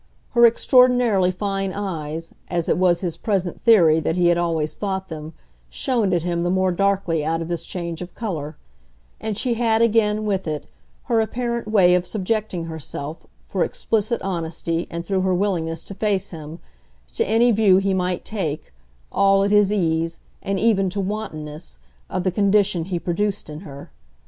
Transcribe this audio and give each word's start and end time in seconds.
Her 0.31 0.47
extraordinarily 0.47 1.29
fine 1.29 1.71
eyes, 1.71 2.33
as 2.47 2.67
it 2.67 2.79
was 2.79 3.01
his 3.01 3.17
present 3.17 3.61
theory 3.61 3.99
that 3.99 4.15
he 4.15 4.29
had 4.29 4.37
always 4.39 4.73
thought 4.73 5.09
them, 5.09 5.33
shone 5.69 6.11
at 6.11 6.23
him 6.23 6.41
the 6.41 6.49
more 6.49 6.71
darkly 6.71 7.23
out 7.23 7.39
of 7.39 7.49
this 7.49 7.67
change 7.67 8.01
of 8.01 8.15
colour; 8.15 8.57
and 9.19 9.37
she 9.37 9.53
had 9.53 9.83
again, 9.83 10.25
with 10.25 10.47
it, 10.47 10.65
her 11.03 11.21
apparent 11.21 11.67
way 11.67 11.93
of 11.93 12.07
subjecting 12.07 12.63
herself, 12.65 13.27
for 13.45 13.63
explicit 13.63 14.19
honesty 14.23 14.87
and 14.89 15.05
through 15.05 15.21
her 15.21 15.35
willingness 15.35 15.83
to 15.85 15.93
face 15.93 16.31
him, 16.31 16.57
to 17.13 17.23
any 17.29 17.51
view 17.51 17.77
he 17.77 17.93
might 17.93 18.25
take, 18.25 18.73
all 19.11 19.43
at 19.43 19.51
his 19.51 19.71
ease, 19.71 20.19
and 20.41 20.57
even 20.59 20.89
to 20.89 20.99
wantonness, 20.99 21.77
of 22.09 22.23
the 22.23 22.31
condition 22.31 22.85
he 22.85 22.97
produced 22.97 23.51
in 23.51 23.59
her. 23.59 23.91